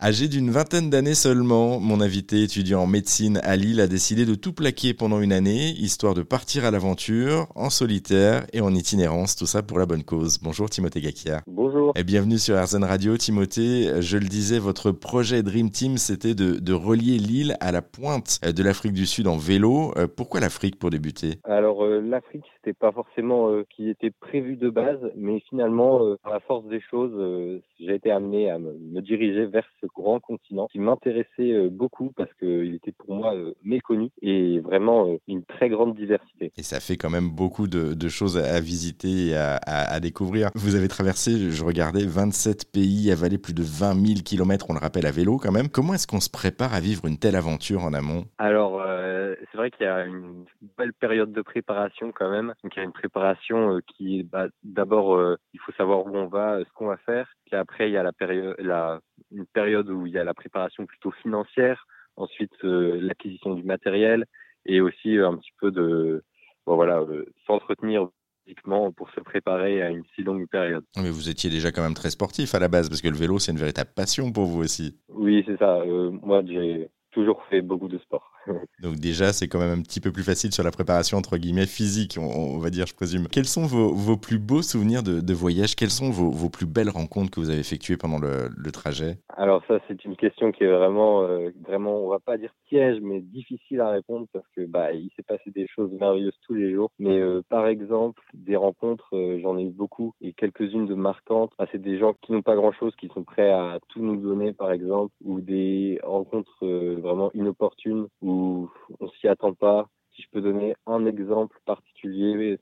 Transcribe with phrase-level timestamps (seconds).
[0.00, 4.36] Âgé d'une vingtaine d'années seulement, mon invité étudiant en médecine à Lille a décidé de
[4.36, 9.34] tout plaquer pendant une année, histoire de partir à l'aventure, en solitaire et en itinérance,
[9.34, 10.38] tout ça pour la bonne cause.
[10.40, 11.40] Bonjour Timothée Gakia.
[11.48, 11.92] Bonjour.
[11.96, 13.16] Et bienvenue sur RZN Radio.
[13.16, 17.82] Timothée, je le disais, votre projet Dream Team, c'était de, de, relier Lille à la
[17.82, 19.92] pointe de l'Afrique du Sud en vélo.
[19.96, 21.40] Euh, pourquoi l'Afrique pour débuter?
[21.42, 26.16] Alors euh, l'Afrique, c'était pas forcément euh, qui était prévu de base, mais finalement, euh,
[26.22, 29.87] par la force des choses, euh, j'ai été amené à me, me diriger vers ce
[29.94, 35.08] grand continent qui m'intéressait euh, beaucoup parce qu'il était pour moi euh, méconnu et vraiment
[35.08, 36.52] euh, une très grande diversité.
[36.56, 40.00] Et ça fait quand même beaucoup de, de choses à visiter et à, à, à,
[40.00, 40.50] découvrir.
[40.54, 44.78] Vous avez traversé, je regardais, 27 pays, avalé plus de 20 000 kilomètres, on le
[44.78, 45.68] rappelle, à vélo quand même.
[45.68, 48.24] Comment est-ce qu'on se prépare à vivre une telle aventure en amont?
[48.38, 50.44] Alors, euh, c'est vrai qu'il y a une
[50.76, 52.54] belle période de préparation quand même.
[52.62, 56.16] Donc, il y a une préparation euh, qui bah, d'abord, euh, il faut savoir où
[56.16, 57.28] on va, ce qu'on va faire.
[57.46, 60.34] Puis après, il y a la période, la, une période où il y a la
[60.34, 61.86] préparation plutôt financière.
[62.16, 64.24] Ensuite, euh, l'acquisition du matériel
[64.66, 66.22] et aussi un petit peu de,
[66.66, 67.04] bon, voilà,
[67.46, 68.08] s'entretenir
[68.44, 70.84] physiquement pour se préparer à une si longue période.
[70.96, 73.38] Mais vous étiez déjà quand même très sportif à la base, parce que le vélo,
[73.38, 74.98] c'est une véritable passion pour vous aussi.
[75.08, 75.80] Oui, c'est ça.
[75.80, 78.32] Euh, moi, j'ai toujours fait beaucoup de sport.
[78.82, 81.66] Donc déjà, c'est quand même un petit peu plus facile sur la préparation, entre guillemets,
[81.66, 83.28] physique, on, va dire, je présume.
[83.28, 85.76] Quels sont vos, vos plus beaux souvenirs de, voyage?
[85.76, 89.18] Quelles sont vos, vos, plus belles rencontres que vous avez effectuées pendant le, trajet?
[89.36, 92.98] Alors ça, c'est une question qui est vraiment, euh, vraiment, on va pas dire piège,
[93.00, 96.72] mais difficile à répondre parce que bah, il s'est passé des choses merveilleuses tous les
[96.72, 96.90] jours.
[96.98, 101.52] Mais euh, par exemple, des rencontres, euh, j'en ai eu beaucoup et quelques-unes de marquantes.
[101.58, 104.52] Ah, c'est des gens qui n'ont pas grand-chose, qui sont prêts à tout nous donner,
[104.52, 108.06] par exemple, ou des rencontres vraiment inopportunes
[108.38, 109.88] on s'y attend pas.
[110.14, 111.97] Si je peux donner un exemple particulier,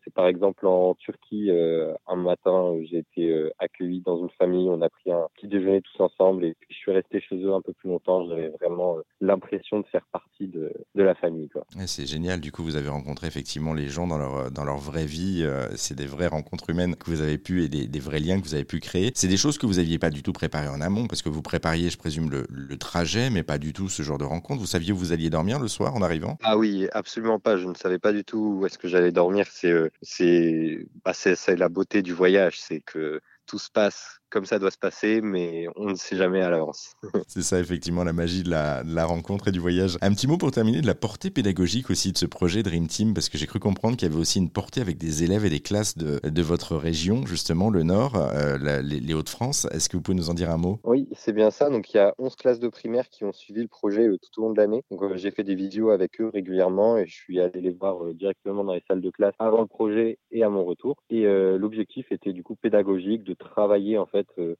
[0.05, 4.69] c'est par exemple en Turquie, euh, un matin, j'ai été euh, accueilli dans une famille,
[4.69, 7.52] on a pris un petit déjeuner tous ensemble et puis je suis resté chez eux
[7.52, 8.27] un peu plus longtemps.
[8.28, 11.48] J'avais vraiment euh, l'impression de faire partie de, de la famille.
[11.86, 15.06] C'est génial, du coup vous avez rencontré effectivement les gens dans leur, dans leur vraie
[15.06, 18.20] vie, euh, c'est des vraies rencontres humaines que vous avez pu et des, des, vrais
[18.20, 19.11] liens que vous avez pu créer.
[19.14, 21.42] C'est des choses que vous n'aviez pas du tout préparées en amont parce que vous
[21.42, 24.61] prépariez, je présume, le, le trajet, mais pas du tout ce genre de rencontre.
[24.61, 26.39] Vous saviez où vous alliez dormir le soir en arrivant?
[26.42, 27.56] Ah oui, absolument pas.
[27.56, 29.36] Je ne savais pas du tout où est-ce que j'allais dormir.
[29.45, 34.45] C'est euh, c'est bah, c'est la beauté du voyage, c'est que tout se passe comme
[34.45, 36.92] ça doit se passer, mais on ne sait jamais à l'avance.
[37.29, 39.98] C'est ça, effectivement, la magie de la, de la, rencontre et du voyage.
[40.03, 43.15] Un petit mot pour terminer de la portée pédagogique aussi de ce projet Dream Team,
[43.15, 45.51] parce que j'ai cru comprendre qu'il y avait aussi une portée avec des élèves et
[45.51, 49.67] des classes de, de votre région, justement, le Nord, euh, la, les, les Hauts-de-France.
[49.70, 50.81] Est-ce que vous pouvez nous en dire un mot?
[50.85, 51.70] Oui, c'est bien ça.
[51.70, 54.41] Donc, il y a 11 classes de primaire qui ont suivi le projet euh, tout
[54.41, 54.83] au long de l'année.
[54.91, 58.13] Donc, euh, j'ai fait des vidéos avec eux régulièrement et je suis allé les voir
[58.15, 60.97] directement dans les salles de classe avant le projet et à mon retour.
[61.11, 64.55] Et l'objectif était du coup pédagogique de travailler en fait euh,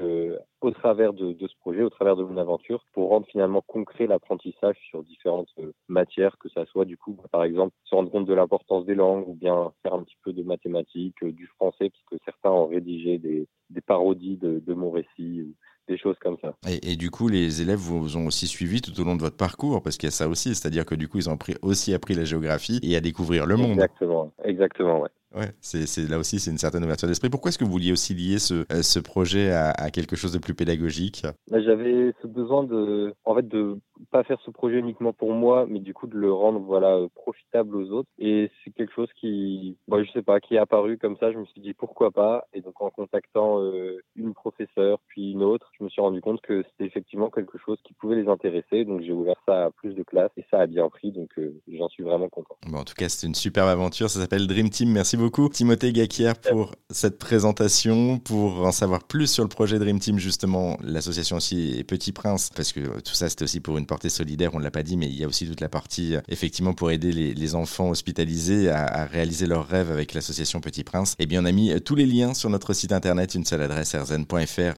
[0.00, 4.06] euh, au travers de, ce projet, au travers de mon aventure, pour rendre finalement concret
[4.06, 8.26] l'apprentissage sur différentes euh, matières, que ça soit du coup, par exemple, se rendre compte
[8.26, 12.22] de l'importance des langues ou bien faire un petit peu de mathématiques, du français, puisque
[12.24, 13.48] certains ont rédigé des,
[13.86, 15.54] parodies de, mon récit
[15.88, 16.54] des choses comme ça.
[16.68, 19.36] Et, et, du coup, les élèves vous ont aussi suivi tout au long de votre
[19.36, 21.94] parcours, parce qu'il y a ça aussi, c'est-à-dire que du coup, ils ont appris, aussi
[21.94, 23.72] appris la géographie et à découvrir le monde.
[23.72, 25.10] Exactement, exactement, ouais.
[25.36, 27.28] Ouais, c'est là aussi c'est une certaine ouverture d'esprit.
[27.28, 30.32] Pourquoi est-ce que vous vouliez aussi lier ce, euh, ce projet à, à, quelque chose
[30.32, 31.26] de plus pédagogique?
[31.50, 33.78] Bah, J'avais ce besoin de, en fait, de
[34.10, 37.76] pas faire ce projet uniquement pour moi, mais du coup de le rendre voilà profitable
[37.76, 38.08] aux autres.
[38.18, 41.30] Et c'est quelque chose qui, bah, je sais pas, qui est apparu comme ça.
[41.32, 42.46] Je me suis dit pourquoi pas.
[42.54, 46.62] Et donc en contactant euh, une professeure puis une autre, me suis rendu compte que
[46.70, 48.84] c'était effectivement quelque chose qui pouvait les intéresser.
[48.84, 51.12] Donc j'ai ouvert ça à plus de classes et ça a bien pris.
[51.12, 52.56] Donc euh, j'en suis vraiment content.
[52.72, 54.10] En tout cas, c'est une superbe aventure.
[54.10, 54.90] Ça s'appelle Dream Team.
[54.90, 58.18] Merci beaucoup, Timothée Gakier, pour cette présentation.
[58.18, 62.72] Pour en savoir plus sur le projet Dream Team, justement, l'association aussi Petit Prince, parce
[62.72, 65.06] que tout ça, c'était aussi pour une portée solidaire, on ne l'a pas dit, mais
[65.06, 69.04] il y a aussi toute la partie, effectivement, pour aider les, enfants hospitalisés à, à,
[69.04, 71.14] réaliser leurs rêves avec l'association Petit Prince.
[71.20, 73.94] Eh bien, on a mis tous les liens sur notre site internet, une seule adresse,
[73.94, 74.74] rzn.fr